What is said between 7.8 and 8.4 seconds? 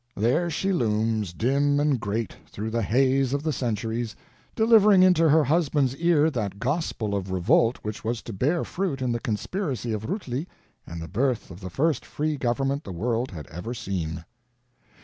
which was to